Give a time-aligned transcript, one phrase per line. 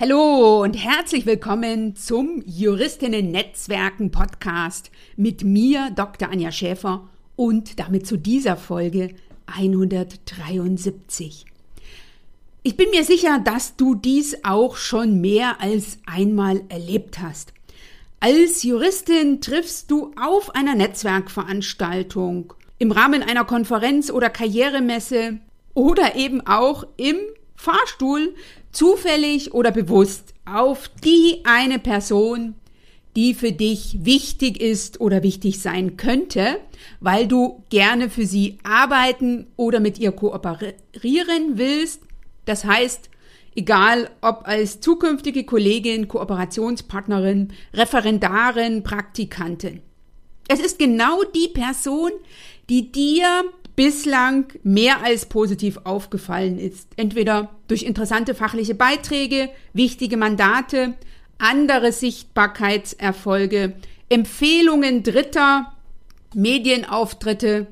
[0.00, 6.30] Hallo und herzlich willkommen zum Juristinnen Netzwerken Podcast mit mir, Dr.
[6.30, 9.16] Anja Schäfer und damit zu dieser Folge
[9.46, 11.46] 173.
[12.62, 17.52] Ich bin mir sicher, dass du dies auch schon mehr als einmal erlebt hast.
[18.20, 25.40] Als Juristin triffst du auf einer Netzwerkveranstaltung, im Rahmen einer Konferenz oder Karrieremesse
[25.74, 27.16] oder eben auch im
[27.58, 28.34] Fahrstuhl
[28.70, 32.54] zufällig oder bewusst auf die eine Person,
[33.16, 36.60] die für dich wichtig ist oder wichtig sein könnte,
[37.00, 42.02] weil du gerne für sie arbeiten oder mit ihr kooperieren willst.
[42.44, 43.10] Das heißt,
[43.56, 49.82] egal ob als zukünftige Kollegin, Kooperationspartnerin, Referendarin, Praktikantin.
[50.46, 52.12] Es ist genau die Person,
[52.70, 53.42] die dir
[53.78, 56.88] bislang mehr als positiv aufgefallen ist.
[56.96, 60.94] Entweder durch interessante fachliche Beiträge, wichtige Mandate,
[61.38, 63.74] andere Sichtbarkeitserfolge,
[64.08, 65.72] Empfehlungen Dritter,
[66.34, 67.68] Medienauftritte.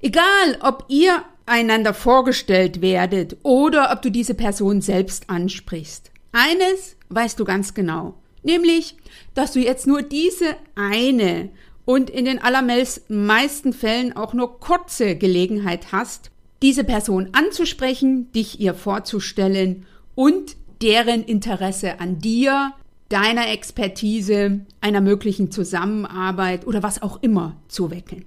[0.00, 6.12] Egal, ob ihr einander vorgestellt werdet oder ob du diese Person selbst ansprichst.
[6.30, 8.94] Eines weißt du ganz genau, nämlich,
[9.34, 11.50] dass du jetzt nur diese eine
[11.84, 16.30] und in den allermeisten Fällen auch nur kurze Gelegenheit hast,
[16.62, 22.72] diese Person anzusprechen, dich ihr vorzustellen und deren Interesse an dir,
[23.08, 28.24] deiner Expertise, einer möglichen Zusammenarbeit oder was auch immer zu wecken.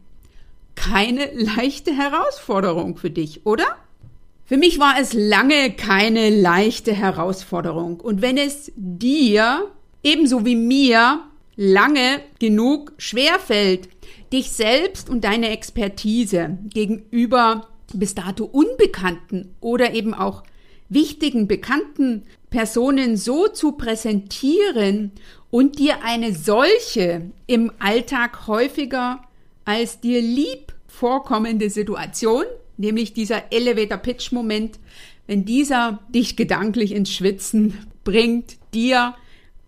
[0.76, 3.66] Keine leichte Herausforderung für dich, oder?
[4.46, 8.00] Für mich war es lange keine leichte Herausforderung.
[8.00, 9.68] Und wenn es dir
[10.04, 11.22] ebenso wie mir
[11.58, 13.90] lange genug schwerfällt,
[14.32, 20.44] dich selbst und deine Expertise gegenüber bis dato unbekannten oder eben auch
[20.90, 25.12] wichtigen bekannten Personen so zu präsentieren
[25.50, 29.22] und dir eine solche im Alltag häufiger
[29.66, 32.46] als dir lieb vorkommende Situation,
[32.78, 34.80] nämlich dieser Elevator Pitch Moment,
[35.28, 39.16] wenn dieser dich gedanklich ins Schwitzen bringt, dir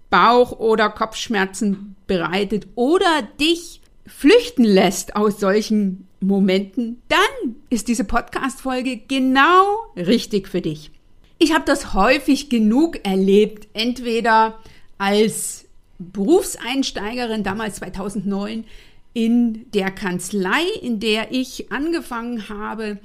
[0.09, 8.97] Bauch- oder Kopfschmerzen bereitet oder dich flüchten lässt aus solchen Momenten, dann ist diese Podcast-Folge
[9.07, 10.91] genau richtig für dich.
[11.37, 14.59] Ich habe das häufig genug erlebt, entweder
[14.97, 15.65] als
[15.99, 18.65] Berufseinsteigerin damals 2009
[19.13, 22.99] in der Kanzlei, in der ich angefangen habe,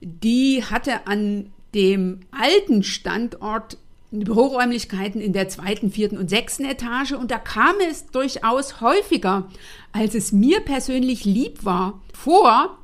[0.00, 3.78] die hatte an dem alten Standort
[4.10, 9.48] Büroräumlichkeiten in der zweiten, vierten und sechsten Etage und da kam es durchaus häufiger,
[9.92, 12.78] als es mir persönlich lieb war, vor,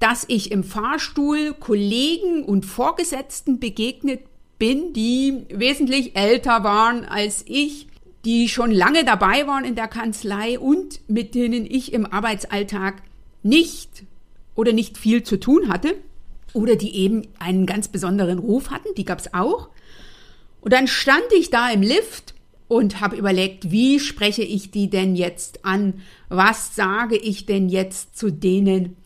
[0.00, 4.20] dass ich im Fahrstuhl Kollegen und Vorgesetzten begegnet
[4.58, 7.86] bin, die wesentlich älter waren als ich,
[8.24, 13.02] die schon lange dabei waren in der Kanzlei und mit denen ich im Arbeitsalltag
[13.42, 14.04] nicht
[14.54, 15.94] oder nicht viel zu tun hatte
[16.52, 19.68] oder die eben einen ganz besonderen Ruf hatten, die gab es auch.
[20.64, 22.32] Und dann stand ich da im Lift
[22.68, 26.00] und habe überlegt, wie spreche ich die denn jetzt an?
[26.30, 28.96] Was sage ich denn jetzt zu denen?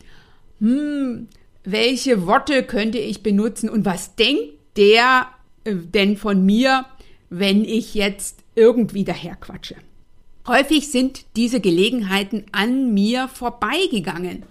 [0.61, 1.27] Hm,
[1.65, 5.27] welche Worte könnte ich benutzen und was denkt der
[5.65, 6.85] äh, denn von mir,
[7.29, 9.75] wenn ich jetzt irgendwie daherquatsche?
[10.47, 14.43] Häufig sind diese Gelegenheiten an mir vorbeigegangen.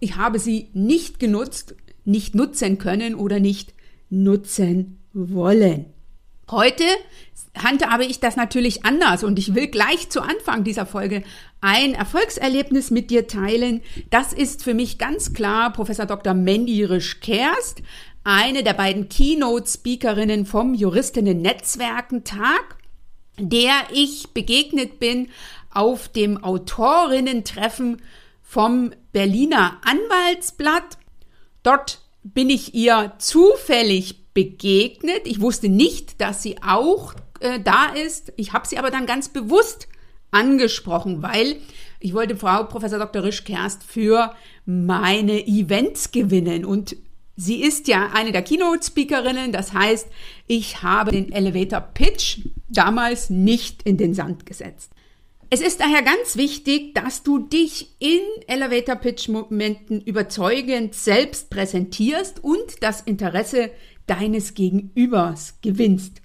[0.00, 1.74] Ich habe sie nicht genutzt,
[2.06, 3.74] nicht nutzen können oder nicht
[4.08, 5.93] nutzen wollen.
[6.50, 6.84] Heute
[7.56, 11.22] handhabe ich das natürlich anders und ich will gleich zu Anfang dieser Folge
[11.60, 13.80] ein Erfolgserlebnis mit dir teilen.
[14.10, 16.34] Das ist für mich ganz klar Professor Dr.
[16.34, 17.82] Mandy Risch-Kerst,
[18.24, 22.76] eine der beiden Keynote-Speakerinnen vom Juristinnen-Netzwerken-Tag,
[23.38, 25.28] der ich begegnet bin
[25.70, 28.02] auf dem Autorinnen-Treffen
[28.42, 30.98] vom Berliner Anwaltsblatt.
[31.62, 35.22] Dort bin ich ihr zufällig begegnet.
[35.24, 38.32] Ich wusste nicht, dass sie auch äh, da ist.
[38.36, 39.88] Ich habe sie aber dann ganz bewusst
[40.30, 41.56] angesprochen, weil
[42.00, 43.22] ich wollte Frau Professor Dr.
[43.22, 44.34] Risch-Kerst für
[44.66, 46.96] meine Events gewinnen und
[47.36, 49.52] sie ist ja eine der Keynote-Speakerinnen.
[49.52, 50.08] Das heißt,
[50.46, 54.90] ich habe den Elevator Pitch damals nicht in den Sand gesetzt.
[55.50, 62.42] Es ist daher ganz wichtig, dass du dich in Elevator Pitch Momenten überzeugend selbst präsentierst
[62.42, 63.70] und das Interesse
[64.06, 66.22] deines Gegenübers gewinnst.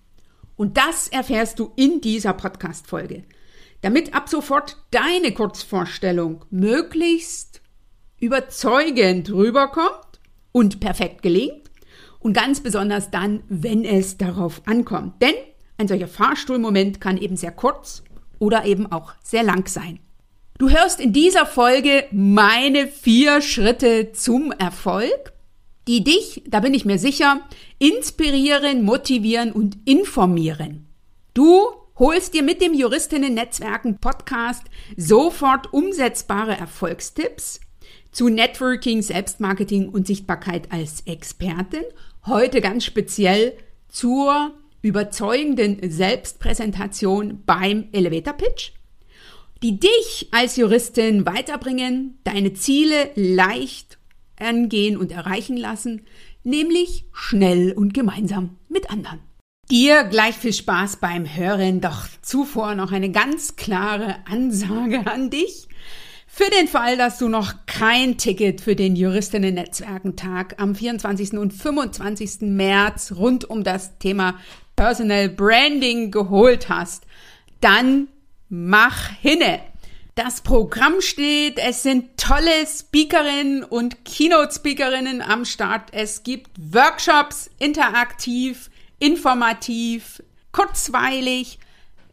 [0.56, 3.24] Und das erfährst du in dieser Podcast-Folge.
[3.82, 7.62] Damit ab sofort deine Kurzvorstellung möglichst
[8.20, 10.20] überzeugend rüberkommt
[10.52, 11.72] und perfekt gelingt
[12.20, 15.22] und ganz besonders dann, wenn es darauf ankommt.
[15.22, 15.36] Denn
[15.80, 18.04] Ein solcher Fahrstuhlmoment kann eben sehr kurz
[18.38, 20.00] oder eben auch sehr lang sein.
[20.58, 25.32] Du hörst in dieser Folge meine vier Schritte zum Erfolg,
[25.90, 27.42] die dich, da bin ich mir sicher,
[27.80, 30.86] inspirieren, motivieren und informieren.
[31.34, 31.62] Du
[31.98, 34.62] holst dir mit dem Juristinnen-Netzwerken Podcast
[34.96, 37.60] sofort umsetzbare Erfolgstipps
[38.12, 41.86] zu Networking, Selbstmarketing und Sichtbarkeit als Expertin.
[42.28, 43.58] Heute ganz speziell
[43.88, 44.54] zur
[44.84, 48.74] überzeugenden Selbstpräsentation beim Elevator Pitch
[49.62, 53.99] die dich als Juristin weiterbringen, deine Ziele leicht
[54.40, 56.02] angehen und erreichen lassen,
[56.44, 59.20] nämlich schnell und gemeinsam mit anderen.
[59.70, 65.68] Dir gleich viel Spaß beim Hören, doch zuvor noch eine ganz klare Ansage an dich.
[66.32, 71.34] Für den Fall, dass du noch kein Ticket für den Juristinnen-Netzwerkentag am 24.
[71.34, 72.42] und 25.
[72.42, 74.36] März rund um das Thema
[74.76, 77.04] Personal Branding geholt hast,
[77.62, 78.08] dann
[78.48, 79.60] mach hinne.
[80.22, 85.94] Das Programm steht, es sind tolle Speakerinnen und Keynote-Speakerinnen am Start.
[85.94, 88.70] Es gibt Workshops, interaktiv,
[89.00, 90.22] informativ,
[90.52, 91.58] kurzweilig,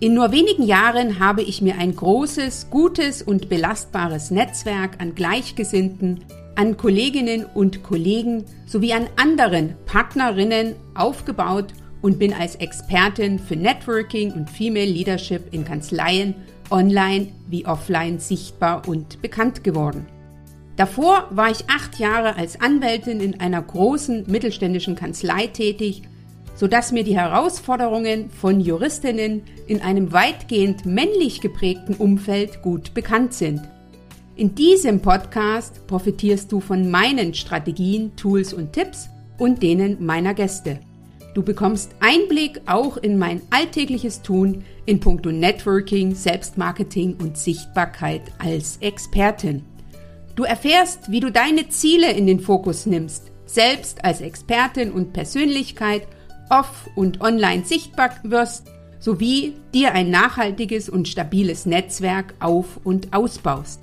[0.00, 6.24] In nur wenigen Jahren habe ich mir ein großes, gutes und belastbares Netzwerk an Gleichgesinnten
[6.54, 11.72] an Kolleginnen und Kollegen sowie an anderen Partnerinnen aufgebaut
[12.02, 16.34] und bin als Expertin für Networking und Female Leadership in Kanzleien
[16.70, 20.06] online wie offline sichtbar und bekannt geworden.
[20.76, 26.02] Davor war ich acht Jahre als Anwältin in einer großen mittelständischen Kanzlei tätig,
[26.54, 33.60] sodass mir die Herausforderungen von Juristinnen in einem weitgehend männlich geprägten Umfeld gut bekannt sind.
[34.34, 40.80] In diesem Podcast profitierst du von meinen Strategien, Tools und Tipps und denen meiner Gäste.
[41.34, 48.78] Du bekommst Einblick auch in mein alltägliches Tun in puncto Networking, Selbstmarketing und Sichtbarkeit als
[48.80, 49.64] Expertin.
[50.34, 56.08] Du erfährst, wie du deine Ziele in den Fokus nimmst, selbst als Expertin und Persönlichkeit
[56.48, 58.66] off- und online sichtbar wirst,
[58.98, 63.80] sowie dir ein nachhaltiges und stabiles Netzwerk auf- und ausbaust.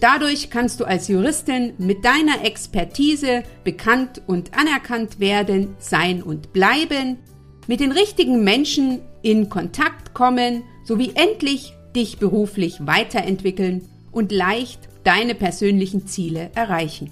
[0.00, 7.18] Dadurch kannst du als Juristin mit deiner Expertise bekannt und anerkannt werden, sein und bleiben,
[7.66, 15.34] mit den richtigen Menschen in Kontakt kommen sowie endlich dich beruflich weiterentwickeln und leicht deine
[15.34, 17.10] persönlichen Ziele erreichen.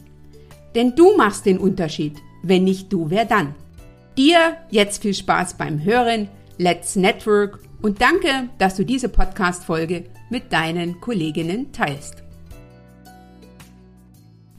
[0.75, 2.19] Denn du machst den Unterschied.
[2.43, 3.55] Wenn nicht du, wer dann?
[4.19, 6.29] Dir jetzt viel Spaß beim Hören.
[6.58, 12.22] Let's Network und danke, dass du diese Podcast-Folge mit deinen Kolleginnen teilst.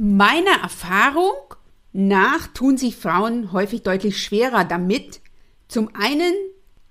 [0.06, 1.56] Meiner Erfahrung
[1.94, 5.22] nach tun sich Frauen häufig deutlich schwerer damit,
[5.70, 6.34] zum einen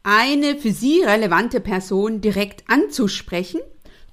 [0.03, 3.61] eine für sie relevante Person direkt anzusprechen,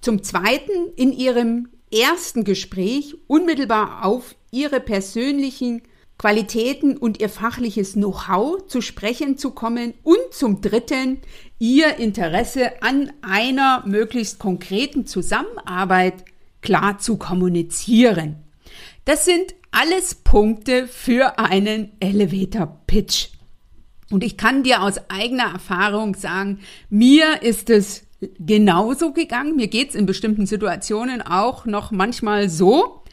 [0.02, 5.82] zum zweiten in ihrem ersten Gespräch unmittelbar auf ihre persönlichen
[6.18, 11.22] Qualitäten und ihr fachliches Know-how zu sprechen zu kommen und zum dritten
[11.58, 16.26] ihr Interesse an einer möglichst konkreten Zusammenarbeit
[16.60, 18.44] klar zu kommunizieren.
[19.10, 23.30] Das sind alles Punkte für einen Elevator Pitch.
[24.12, 26.60] Und ich kann dir aus eigener Erfahrung sagen,
[26.92, 28.06] mir ist es
[28.38, 29.56] genauso gegangen.
[29.56, 33.04] Mir geht es in bestimmten Situationen auch noch manchmal so.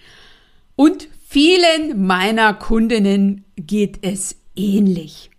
[0.75, 5.31] Und vielen meiner Kundinnen geht es ähnlich.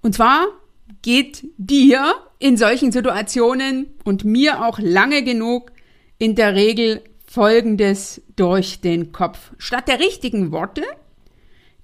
[0.00, 0.46] Und zwar
[1.02, 5.70] geht dir in solchen Situationen und mir auch lange genug
[6.16, 7.02] in der Regel
[7.38, 9.52] Folgendes durch den Kopf.
[9.58, 10.82] Statt der richtigen Worte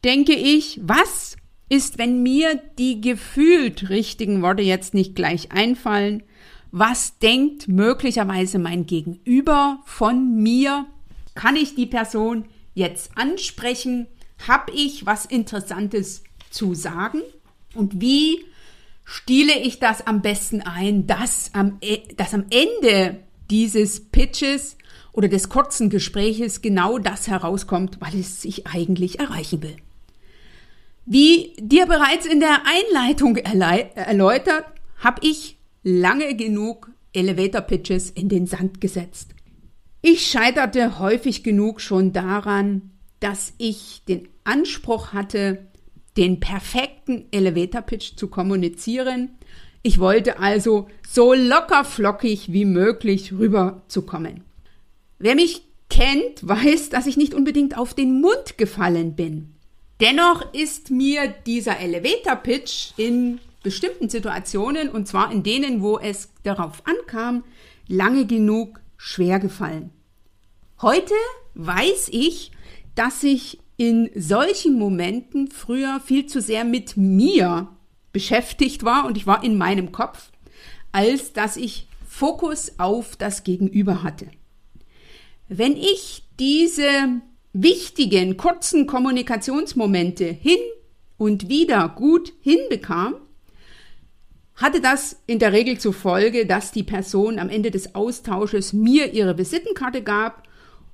[0.03, 1.37] denke ich, was
[1.69, 6.25] ist, wenn mir die gefühlt richtigen Worte jetzt nicht gleich einfallen?
[6.73, 10.87] Was denkt möglicherweise mein Gegenüber von mir?
[11.37, 14.09] Kann ich die Person jetzt ansprechen?
[14.49, 17.21] Habe ich was Interessantes zu sagen?
[17.77, 18.45] Und wie
[19.05, 24.77] stiele ich das am besten ein, dass am, e, dass am Ende dieses Pitches
[25.15, 29.77] oder des kurzen Gespräches genau das herauskommt, weil es sich eigentlich erreichen will.
[31.07, 34.65] Wie dir bereits in der Einleitung erläutert,
[34.99, 39.35] habe ich lange genug Elevator Pitches in den Sand gesetzt.
[40.03, 42.91] Ich scheiterte häufig genug schon daran,
[43.21, 45.67] dass ich den Anspruch hatte,
[46.17, 49.31] den perfekten Elevator Pitch zu kommunizieren.
[49.83, 54.43] Ich wollte also so locker flockig wie möglich rüberzukommen.
[55.19, 59.55] Wer mich kennt, weiß, dass ich nicht unbedingt auf den Mund gefallen bin.
[60.01, 66.31] Dennoch ist mir dieser Elevator Pitch in bestimmten Situationen, und zwar in denen, wo es
[66.43, 67.45] darauf ankam,
[67.87, 69.91] lange genug schwer gefallen.
[70.83, 71.15] Heute
[71.55, 72.51] weiß ich,
[72.95, 77.69] dass ich in solchen Momenten früher viel zu sehr mit mir
[78.13, 80.31] beschäftigt war und ich war in meinem Kopf,
[80.93, 84.29] als dass ich Fokus auf das Gegenüber hatte.
[85.49, 87.21] Wenn ich diese
[87.53, 90.59] wichtigen, kurzen Kommunikationsmomente hin
[91.19, 93.17] und wieder gut hinbekam,
[94.57, 99.13] hatte das in der Regel zur Folge, dass die Person am Ende des Austausches mir
[99.13, 100.45] ihre Visitenkarte gab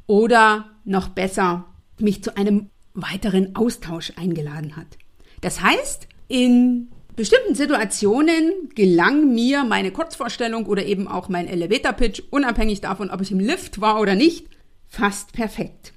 [0.07, 1.67] oder noch besser
[1.99, 4.99] mich zu einem weiteren Austausch eingeladen hat.
[5.43, 12.23] Das heißt, in bestimmten Situationen gelang mir meine Kurzvorstellung oder eben auch mein Elevator Pitch,
[12.31, 14.47] unabhängig davon, ob ich im Lift war oder nicht,
[14.87, 15.93] fast perfekt.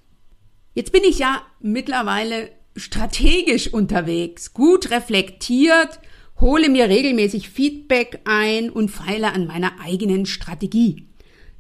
[0.74, 6.00] Jetzt bin ich ja mittlerweile strategisch unterwegs, gut reflektiert,
[6.40, 11.10] hole mir regelmäßig Feedback ein und feile an meiner eigenen Strategie.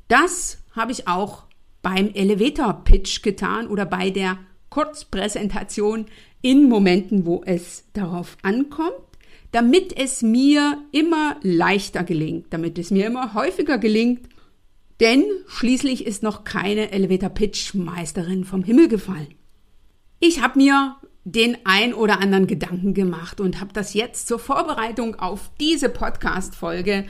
[0.07, 1.43] Das habe ich auch
[1.81, 6.07] beim Elevator Pitch getan oder bei der Kurzpräsentation
[6.41, 8.93] in Momenten, wo es darauf ankommt,
[9.53, 14.27] damit es mir immer leichter gelingt, damit es mir immer häufiger gelingt,
[14.99, 19.35] denn schließlich ist noch keine Elevator Pitch Meisterin vom Himmel gefallen.
[20.19, 25.15] Ich habe mir den ein oder anderen Gedanken gemacht und habe das jetzt zur Vorbereitung
[25.19, 27.05] auf diese Podcast-Folge,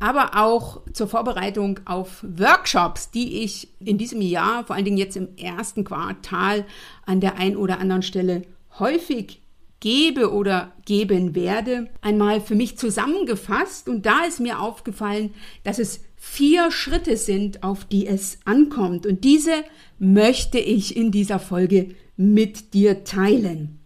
[0.00, 5.16] aber auch zur Vorbereitung auf Workshops, die ich in diesem Jahr, vor allen Dingen jetzt
[5.16, 6.66] im ersten Quartal,
[7.06, 8.42] an der ein oder anderen Stelle
[8.80, 9.43] häufig
[9.84, 13.86] gebe oder geben werde, einmal für mich zusammengefasst.
[13.86, 19.04] Und da ist mir aufgefallen, dass es vier Schritte sind, auf die es ankommt.
[19.04, 19.52] Und diese
[19.98, 23.78] möchte ich in dieser Folge mit dir teilen.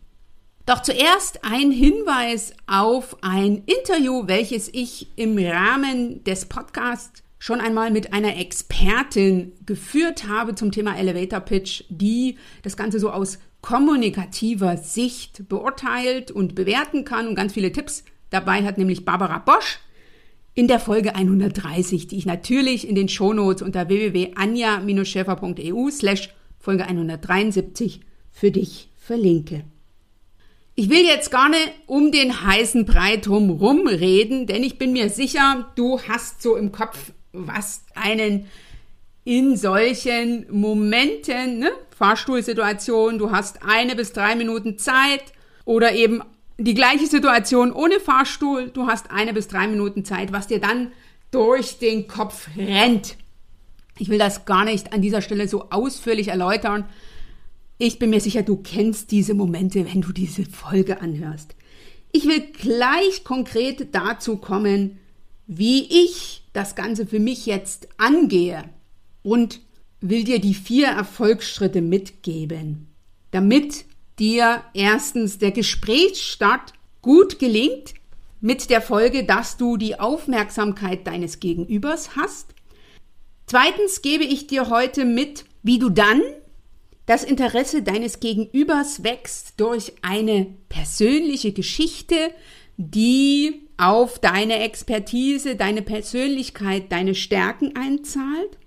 [0.66, 7.90] Doch zuerst ein Hinweis auf ein Interview, welches ich im Rahmen des Podcasts schon einmal
[7.90, 14.76] mit einer Expertin geführt habe zum Thema Elevator Pitch, die das Ganze so aus kommunikativer
[14.76, 19.80] Sicht beurteilt und bewerten kann und ganz viele Tipps dabei hat, nämlich Barbara Bosch
[20.54, 28.00] in der Folge 130, die ich natürlich in den Shownotes unter www.anja-schäfer.eu slash Folge 173
[28.30, 29.64] für dich verlinke.
[30.74, 35.08] Ich will jetzt gar nicht um den heißen Brei drumherum reden, denn ich bin mir
[35.10, 38.46] sicher, du hast so im Kopf, was einen
[39.24, 45.24] in solchen Momenten, ne, Fahrstuhlsituation, du hast eine bis drei Minuten Zeit
[45.64, 46.22] oder eben
[46.56, 50.92] die gleiche Situation ohne Fahrstuhl, du hast eine bis drei Minuten Zeit, was dir dann
[51.30, 53.16] durch den Kopf rennt.
[53.98, 56.84] Ich will das gar nicht an dieser Stelle so ausführlich erläutern,
[57.80, 61.54] ich bin mir sicher, du kennst diese Momente, wenn du diese Folge anhörst.
[62.10, 64.98] Ich will gleich konkret dazu kommen,
[65.46, 68.64] wie ich das Ganze für mich jetzt angehe
[69.22, 69.60] und
[70.00, 72.88] will dir die vier Erfolgsschritte mitgeben,
[73.30, 73.84] damit
[74.18, 77.94] dir erstens der Gesprächsstart gut gelingt,
[78.40, 82.54] mit der Folge, dass du die Aufmerksamkeit deines Gegenübers hast.
[83.46, 86.20] Zweitens gebe ich dir heute mit, wie du dann
[87.06, 92.30] das Interesse deines Gegenübers wächst durch eine persönliche Geschichte,
[92.76, 98.58] die auf deine Expertise, deine Persönlichkeit, deine Stärken einzahlt.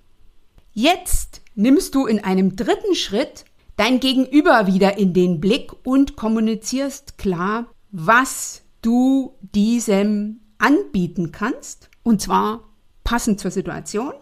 [0.73, 7.17] Jetzt nimmst du in einem dritten Schritt dein Gegenüber wieder in den Blick und kommunizierst
[7.17, 12.69] klar, was du diesem anbieten kannst, und zwar
[13.03, 14.13] passend zur Situation.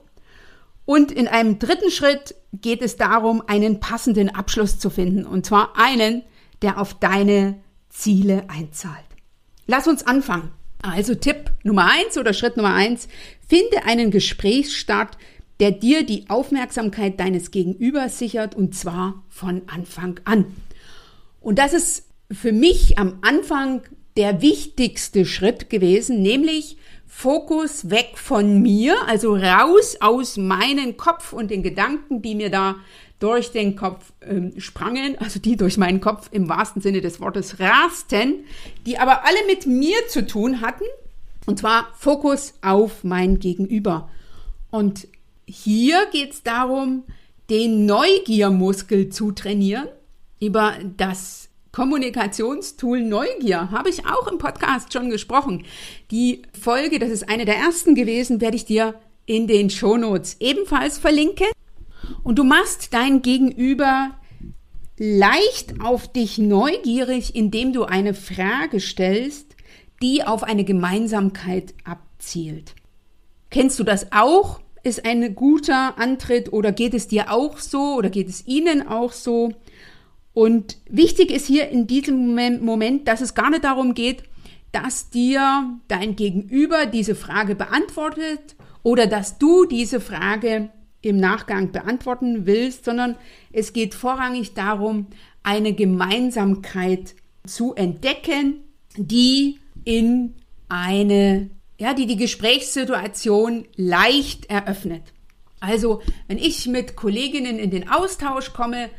[0.85, 5.23] Und in einem dritten Schritt geht es darum, einen passenden Abschluss zu finden.
[5.23, 6.23] Und zwar einen,
[6.63, 9.05] der auf deine Ziele einzahlt.
[9.67, 10.51] Lass uns anfangen.
[10.81, 13.07] Also Tipp Nummer eins oder Schritt Nummer eins.
[13.47, 15.17] Finde einen Gesprächsstart,
[15.59, 20.45] der dir die Aufmerksamkeit deines Gegenübers sichert und zwar von Anfang an.
[21.41, 23.81] Und das ist für mich am Anfang
[24.15, 31.49] der wichtigste Schritt gewesen, nämlich Fokus weg von mir, also raus aus meinem Kopf und
[31.51, 32.75] den Gedanken, die mir da
[33.19, 37.59] durch den Kopf ähm, sprangen, also die durch meinen Kopf im wahrsten Sinne des Wortes
[37.59, 38.45] rasten,
[38.85, 40.85] die aber alle mit mir zu tun hatten,
[41.45, 44.09] und zwar Fokus auf mein Gegenüber.
[44.71, 45.07] Und
[45.49, 47.03] hier geht es darum,
[47.49, 49.87] den Neugiermuskel zu trainieren
[50.39, 55.65] über das Kommunikationstool Neugier habe ich auch im Podcast schon gesprochen.
[56.11, 60.97] Die Folge, das ist eine der ersten gewesen, werde ich dir in den Shownotes ebenfalls
[60.97, 61.47] verlinken.
[62.23, 64.11] Und du machst dein Gegenüber
[64.97, 69.55] leicht auf dich neugierig, indem du eine Frage stellst,
[70.01, 72.75] die auf eine Gemeinsamkeit abzielt.
[73.51, 74.59] Kennst du das auch?
[74.89, 79.11] Ist ein guter Antritt oder geht es dir auch so oder geht es Ihnen auch
[79.11, 79.53] so?
[80.33, 82.33] Und wichtig ist hier in diesem
[82.65, 84.23] Moment, dass es gar nicht darum geht,
[84.71, 90.71] dass dir dein Gegenüber diese Frage beantwortet oder dass du diese Frage
[91.03, 93.15] im Nachgang beantworten willst, sondern
[93.53, 95.05] es geht vorrangig darum,
[95.43, 97.13] eine Gemeinsamkeit
[97.45, 98.63] zu entdecken,
[98.97, 100.33] die in
[100.67, 105.01] eine, ja, die die Gesprächssituation leicht eröffnet.
[105.61, 108.89] Also, wenn ich mit Kolleginnen in den Austausch komme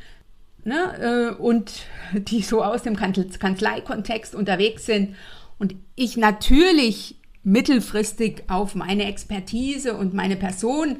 [0.64, 5.14] ne, äh, und die so aus dem Kanzleikontext unterwegs sind
[5.58, 10.96] und ich natürlich mittelfristig auf meine Expertise und meine Person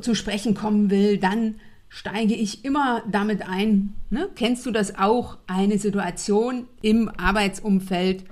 [0.00, 1.56] zu sprechen kommen will, dann
[1.88, 3.92] steige ich immer damit ein.
[4.08, 4.30] Ne?
[4.34, 5.36] Kennst du das auch?
[5.46, 8.24] Eine Situation im Arbeitsumfeld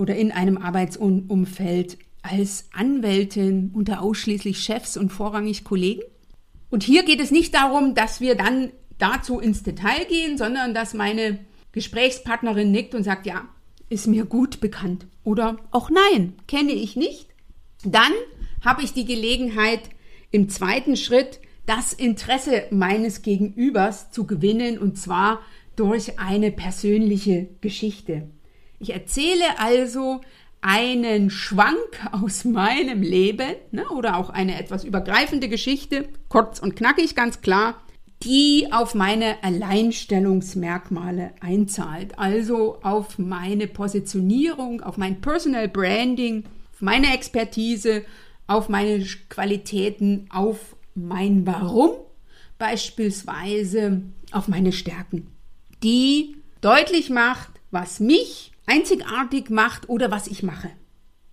[0.00, 6.02] oder in einem Arbeitsumfeld als Anwältin unter ausschließlich Chefs und vorrangig Kollegen?
[6.70, 10.94] Und hier geht es nicht darum, dass wir dann dazu ins Detail gehen, sondern dass
[10.94, 11.38] meine
[11.72, 13.48] Gesprächspartnerin nickt und sagt, ja,
[13.88, 15.06] ist mir gut bekannt.
[15.24, 17.26] Oder auch nein, kenne ich nicht.
[17.84, 18.12] Dann
[18.64, 19.90] habe ich die Gelegenheit,
[20.30, 25.40] im zweiten Schritt das Interesse meines Gegenübers zu gewinnen und zwar
[25.76, 28.28] durch eine persönliche Geschichte.
[28.80, 30.22] Ich erzähle also
[30.62, 37.14] einen Schwank aus meinem Leben ne, oder auch eine etwas übergreifende Geschichte, kurz und knackig,
[37.14, 37.82] ganz klar,
[38.22, 47.14] die auf meine Alleinstellungsmerkmale einzahlt, also auf meine Positionierung, auf mein Personal Branding, auf meine
[47.14, 48.02] Expertise,
[48.46, 51.92] auf meine Qualitäten, auf mein Warum,
[52.58, 54.02] beispielsweise
[54.32, 55.26] auf meine Stärken,
[55.82, 60.70] die deutlich macht, was mich einzigartig macht oder was ich mache.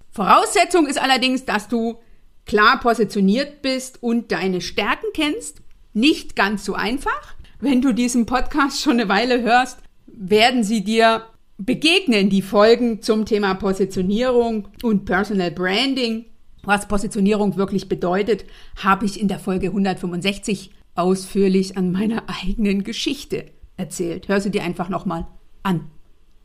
[0.10, 2.00] Voraussetzung ist allerdings, dass du
[2.45, 5.62] klar positioniert bist und deine Stärken kennst.
[5.93, 7.36] Nicht ganz so einfach.
[7.60, 11.23] Wenn du diesen Podcast schon eine Weile hörst, werden sie dir
[11.58, 16.26] begegnen, die Folgen zum Thema Positionierung und Personal Branding.
[16.63, 18.45] Was Positionierung wirklich bedeutet,
[18.78, 23.45] habe ich in der Folge 165 ausführlich an meiner eigenen Geschichte
[23.78, 24.28] erzählt.
[24.28, 25.28] Hör sie dir einfach nochmal
[25.63, 25.91] an.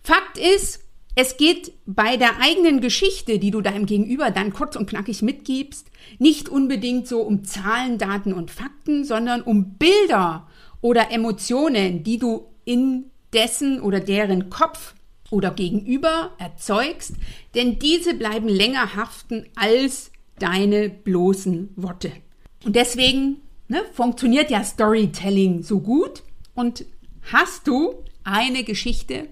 [0.02, 0.80] Fakt ist,
[1.14, 5.86] es geht bei der eigenen Geschichte, die du deinem Gegenüber dann kurz und knackig mitgibst,
[6.18, 10.48] nicht unbedingt so um Zahlen, Daten und Fakten, sondern um Bilder
[10.80, 14.94] oder Emotionen, die du in dessen oder deren Kopf
[15.30, 17.14] oder gegenüber erzeugst,
[17.54, 22.12] denn diese bleiben länger haften als deine bloßen Worte.
[22.64, 26.22] Und deswegen ne, funktioniert ja Storytelling so gut
[26.54, 26.84] und
[27.32, 29.28] hast du eine Geschichte,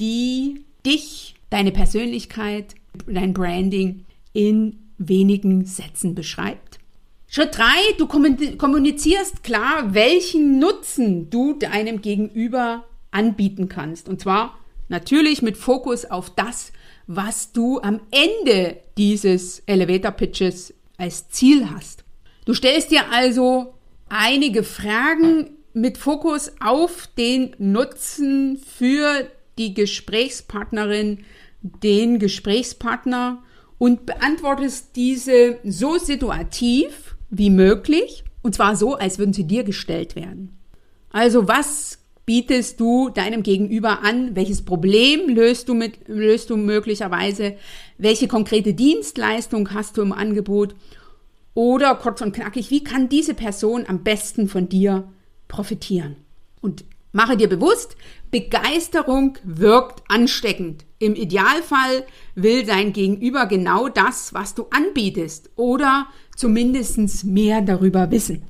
[0.00, 2.74] die dich, deine Persönlichkeit,
[3.06, 6.78] dein Branding in wenigen Sätzen beschreibt.
[7.26, 14.08] Schritt drei: du kommunizierst klar, welchen Nutzen du deinem Gegenüber anbieten kannst.
[14.08, 14.58] Und zwar
[14.88, 16.72] natürlich mit Fokus auf das,
[17.06, 22.04] was du am Ende dieses Elevator Pitches als Ziel hast.
[22.44, 23.74] Du stellst dir also
[24.08, 31.24] einige Fragen mit Fokus auf den Nutzen für die Gesprächspartnerin,
[31.62, 33.42] den Gesprächspartner
[33.78, 40.16] und beantwortest diese so situativ wie möglich und zwar so, als würden sie dir gestellt
[40.16, 40.56] werden.
[41.10, 44.36] Also was bietest du deinem Gegenüber an?
[44.36, 47.56] Welches Problem löst du mit, löst du möglicherweise?
[47.96, 50.74] Welche konkrete Dienstleistung hast du im Angebot?
[51.54, 55.10] Oder kurz und knackig, wie kann diese Person am besten von dir
[55.48, 56.16] profitieren?
[56.60, 57.96] Und mache dir bewusst,
[58.30, 60.84] Begeisterung wirkt ansteckend.
[60.98, 68.42] Im Idealfall will dein Gegenüber genau das, was du anbietest oder zumindest mehr darüber wissen.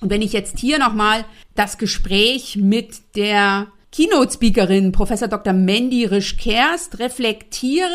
[0.00, 1.24] Und wenn ich jetzt hier nochmal
[1.54, 5.54] das Gespräch mit der Keynote-Speakerin Professor Dr.
[5.54, 7.88] Mandy Risch-Kerst reflektiere,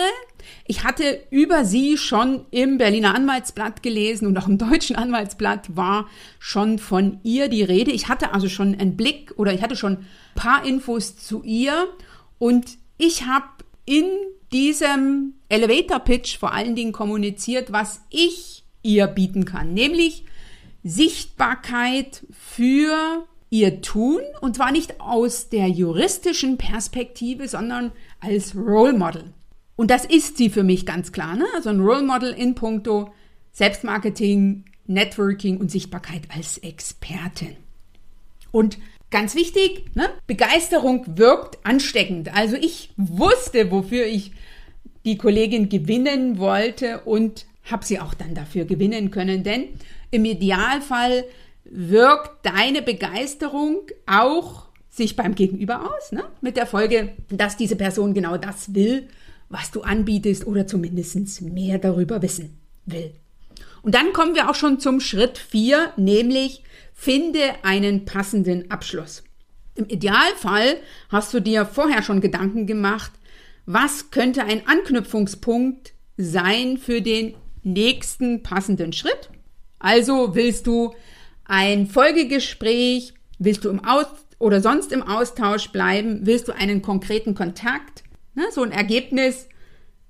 [0.66, 6.08] Ich hatte über sie schon im Berliner Anwaltsblatt gelesen und auch im deutschen Anwaltsblatt war
[6.40, 7.92] schon von ihr die Rede.
[7.92, 11.88] Ich hatte also schon einen Blick oder ich hatte schon ein paar Infos zu ihr
[12.40, 13.46] und ich habe
[13.86, 14.06] in
[14.52, 20.26] diesem Elevator Pitch vor allen Dingen kommuniziert, was ich ihr bieten kann, nämlich
[20.84, 29.34] Sichtbarkeit für ihr Tun und zwar nicht aus der juristischen Perspektive, sondern als Role Model.
[29.76, 31.46] Und das ist sie für mich ganz klar, ne?
[31.56, 33.14] Also ein Role Model in puncto
[33.52, 37.56] Selbstmarketing, Networking und Sichtbarkeit als Expertin.
[38.52, 38.78] Und
[39.10, 40.10] ganz wichtig, ne?
[40.28, 42.34] Begeisterung wirkt ansteckend.
[42.36, 44.32] Also ich wusste, wofür ich
[45.06, 49.70] die Kollegin gewinnen wollte und habe sie auch dann dafür gewinnen können, denn
[50.12, 51.26] im Idealfall
[51.64, 56.24] wirkt deine Begeisterung auch sich beim Gegenüber aus, ne?
[56.42, 59.08] mit der Folge, dass diese Person genau das will,
[59.52, 63.14] was du anbietest oder zumindest mehr darüber wissen will.
[63.82, 69.24] Und dann kommen wir auch schon zum Schritt 4, nämlich finde einen passenden Abschluss.
[69.76, 70.78] Im Idealfall
[71.10, 73.12] hast du dir vorher schon Gedanken gemacht,
[73.66, 79.30] was könnte ein Anknüpfungspunkt sein für den nächsten passenden Schritt.
[79.80, 80.94] Also willst du
[81.46, 84.06] ein Folgegespräch, willst du im Aus
[84.40, 89.48] oder sonst im Austausch bleiben, willst du einen konkreten Kontakt, ne, so ein Ergebnis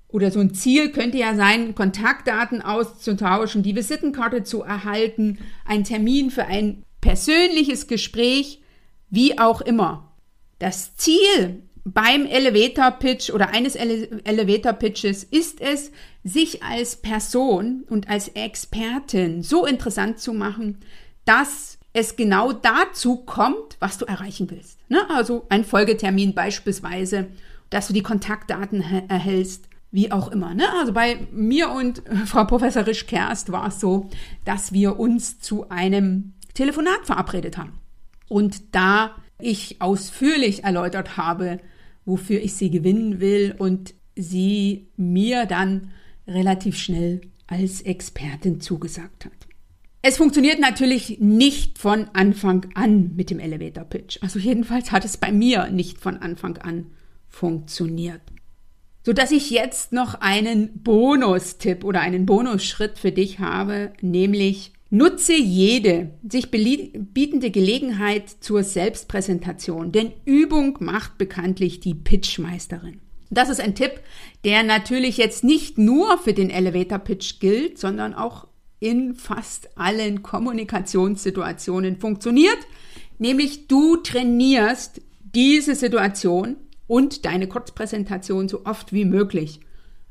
[0.08, 6.30] oder so ein Ziel könnte ja sein, Kontaktdaten auszutauschen, die Visitenkarte zu erhalten, ein Termin
[6.30, 8.62] für ein persönliches Gespräch,
[9.08, 10.12] wie auch immer.
[10.58, 15.90] Das Ziel beim Elevator Pitch oder eines Ele Elevator Pitches ist es,
[16.22, 20.78] sich als Person und als Expertin so interessant zu machen,
[21.24, 24.78] dass es genau dazu kommt, was du erreichen willst.
[24.88, 24.98] Ne?
[25.10, 27.28] Also ein Folgetermin beispielsweise,
[27.72, 30.54] dass du die Kontaktdaten erhältst, wie auch immer.
[30.54, 30.64] Ne?
[30.80, 34.10] Also bei mir und Frau Professor Risch-Kerst war es so,
[34.44, 37.78] dass wir uns zu einem Telefonat verabredet haben.
[38.28, 41.60] Und da ich ausführlich erläutert habe,
[42.04, 45.90] wofür ich sie gewinnen will und sie mir dann
[46.26, 49.32] relativ schnell als Expertin zugesagt hat.
[50.02, 54.18] Es funktioniert natürlich nicht von Anfang an mit dem Elevator Pitch.
[54.20, 56.86] Also jedenfalls hat es bei mir nicht von Anfang an
[57.32, 58.20] funktioniert.
[59.04, 65.32] So dass ich jetzt noch einen Bonustipp oder einen Bonusschritt für dich habe, nämlich nutze
[65.32, 73.00] jede sich bietende Gelegenheit zur Selbstpräsentation, denn Übung macht bekanntlich die Pitchmeisterin.
[73.30, 73.92] Das ist ein Tipp,
[74.44, 78.46] der natürlich jetzt nicht nur für den Elevator Pitch gilt, sondern auch
[78.78, 82.58] in fast allen Kommunikationssituationen funktioniert,
[83.18, 85.00] nämlich du trainierst
[85.34, 89.60] diese Situation und deine Kurzpräsentation so oft wie möglich.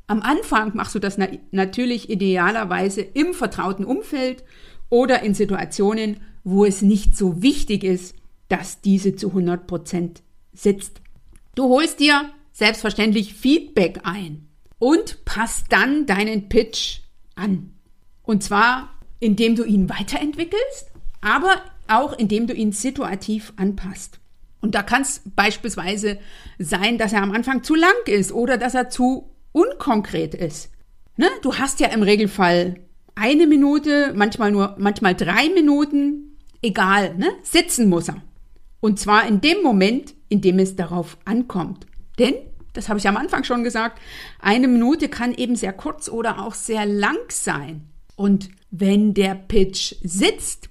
[0.06, 4.44] Am Anfang machst du das na natürlich idealerweise im vertrauten Umfeld
[4.88, 8.14] oder in Situationen, wo es nicht so wichtig ist,
[8.48, 11.00] dass diese zu 100 Prozent sitzt.
[11.54, 17.00] Du holst dir selbstverständlich Feedback ein und passt dann deinen Pitch
[17.34, 17.72] an.
[18.22, 24.20] Und zwar, indem du ihn weiterentwickelst, aber auch indem du ihn situativ anpasst.
[24.62, 26.18] Und da kann es beispielsweise
[26.58, 30.70] sein, dass er am Anfang zu lang ist oder dass er zu unkonkret ist.
[31.16, 31.28] Ne?
[31.42, 32.76] Du hast ja im Regelfall
[33.16, 37.30] eine Minute, manchmal nur, manchmal drei Minuten, egal, ne?
[37.42, 38.22] Sitzen muss er.
[38.80, 41.86] Und zwar in dem Moment, in dem es darauf ankommt.
[42.18, 42.34] Denn,
[42.72, 44.00] das habe ich am Anfang schon gesagt,
[44.38, 47.88] eine Minute kann eben sehr kurz oder auch sehr lang sein.
[48.16, 50.70] Und wenn der Pitch sitzt,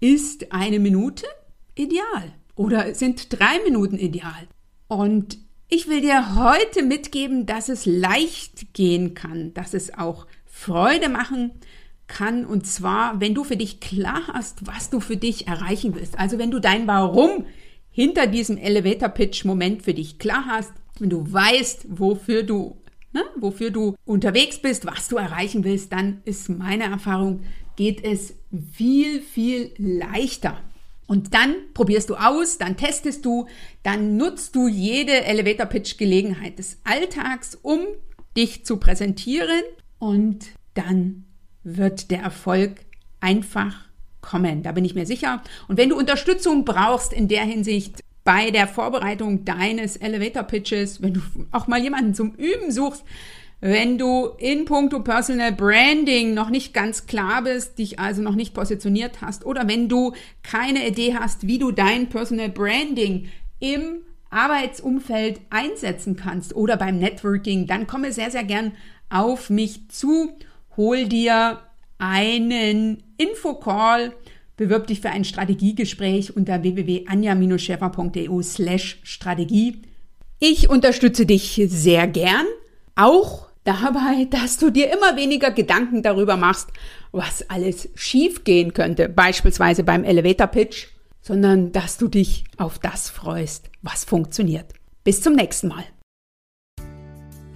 [0.00, 1.26] ist eine Minute
[1.74, 4.48] ideal oder sind drei Minuten ideal.
[4.88, 11.08] Und ich will dir heute mitgeben, dass es leicht gehen kann, dass es auch Freude
[11.08, 11.52] machen
[12.08, 12.44] kann.
[12.44, 16.18] Und zwar, wenn du für dich klar hast, was du für dich erreichen willst.
[16.18, 17.46] Also wenn du dein Warum
[17.90, 22.76] hinter diesem Elevator Pitch Moment für dich klar hast, wenn du weißt, wofür du
[23.12, 27.44] ne, wofür du unterwegs bist, was du erreichen willst, dann ist meine Erfahrung,
[27.76, 28.34] geht es
[28.72, 30.58] viel, viel leichter.
[31.08, 33.46] Und dann probierst du aus, dann testest du,
[33.82, 37.80] dann nutzt du jede Elevator Pitch Gelegenheit des Alltags, um
[38.36, 39.62] dich zu präsentieren
[39.98, 41.24] und dann
[41.64, 42.84] wird der Erfolg
[43.20, 43.86] einfach
[44.20, 44.62] kommen.
[44.62, 45.42] Da bin ich mir sicher.
[45.66, 51.14] Und wenn du Unterstützung brauchst in der Hinsicht, bei der Vorbereitung deines Elevator Pitches, wenn
[51.14, 53.02] du auch mal jemanden zum Üben suchst,
[53.60, 58.54] wenn du in puncto Personal Branding noch nicht ganz klar bist, dich also noch nicht
[58.54, 65.40] positioniert hast oder wenn du keine Idee hast, wie du dein Personal Branding im Arbeitsumfeld
[65.50, 68.72] einsetzen kannst oder beim Networking, dann komme sehr, sehr gern
[69.10, 70.36] auf mich zu.
[70.76, 71.58] Hol dir
[71.98, 74.12] einen Infocall,
[74.56, 79.82] bewirb dich für ein Strategiegespräch unter www.anja-schäfer.eu slash Strategie.
[80.38, 82.46] Ich unterstütze dich sehr gern,
[82.94, 86.68] auch dabei, dass du dir immer weniger Gedanken darüber machst,
[87.12, 90.86] was alles schiefgehen könnte, beispielsweise beim Elevator Pitch,
[91.20, 94.72] sondern dass du dich auf das freust, was funktioniert.
[95.04, 95.84] Bis zum nächsten Mal.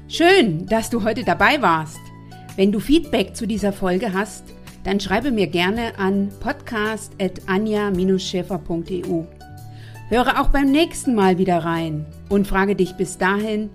[0.09, 1.96] Schön, dass du heute dabei warst.
[2.57, 4.44] Wenn du Feedback zu dieser Folge hast,
[4.85, 9.25] dann schreibe mir gerne an podcast.anja-schäfer.eu.
[10.11, 13.70] Höre auch beim nächsten Mal wieder rein und frage dich bis dahin,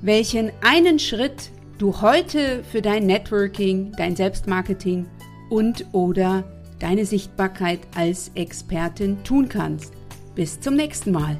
[0.00, 1.51] welchen einen Schritt
[1.82, 5.04] du heute für dein Networking, dein Selbstmarketing
[5.50, 6.44] und oder
[6.78, 9.92] deine Sichtbarkeit als Expertin tun kannst.
[10.36, 11.36] Bis zum nächsten Mal.